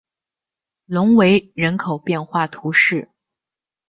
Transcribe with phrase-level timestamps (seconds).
[0.85, 3.11] 隆维人口变化图示